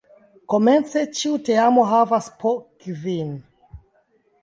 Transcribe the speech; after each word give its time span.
Komence 0.53 1.03
ĉiu 1.19 1.35
teamo 1.51 1.87
havas 1.93 2.33
po 2.43 2.57
kvin. 2.83 3.41